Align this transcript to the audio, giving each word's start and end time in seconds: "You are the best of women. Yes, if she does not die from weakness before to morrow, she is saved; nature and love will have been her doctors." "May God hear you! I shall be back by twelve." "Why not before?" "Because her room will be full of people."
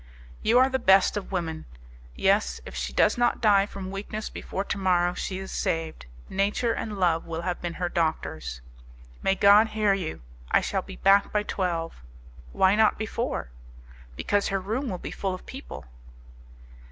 "You 0.41 0.57
are 0.57 0.67
the 0.67 0.79
best 0.79 1.15
of 1.15 1.31
women. 1.31 1.65
Yes, 2.15 2.59
if 2.65 2.73
she 2.73 2.91
does 2.91 3.19
not 3.19 3.39
die 3.39 3.67
from 3.67 3.91
weakness 3.91 4.31
before 4.31 4.63
to 4.63 4.77
morrow, 4.79 5.13
she 5.13 5.37
is 5.37 5.51
saved; 5.51 6.07
nature 6.27 6.73
and 6.73 6.97
love 6.97 7.27
will 7.27 7.43
have 7.43 7.61
been 7.61 7.75
her 7.75 7.87
doctors." 7.87 8.61
"May 9.21 9.35
God 9.35 9.67
hear 9.67 9.93
you! 9.93 10.23
I 10.49 10.59
shall 10.59 10.81
be 10.81 10.95
back 10.95 11.31
by 11.31 11.43
twelve." 11.43 12.01
"Why 12.51 12.73
not 12.75 12.97
before?" 12.97 13.51
"Because 14.15 14.47
her 14.47 14.59
room 14.59 14.89
will 14.89 14.97
be 14.97 15.11
full 15.11 15.35
of 15.35 15.45
people." 15.45 15.85